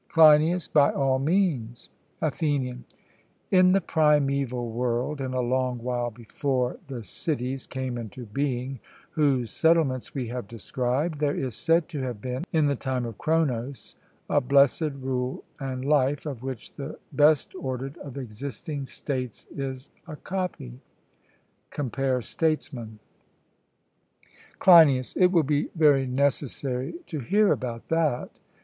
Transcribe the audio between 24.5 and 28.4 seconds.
CLEINIAS: It will be very necessary to hear about that.